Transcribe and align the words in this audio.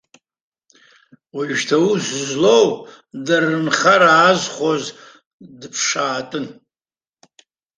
Уажәшьҭа 1.35 1.75
аус 1.81 2.05
злоу, 2.27 2.69
дара 3.25 3.47
рынхара 3.53 4.09
аазхәоз 4.19 4.83
дыԥшаатәын. 5.59 6.45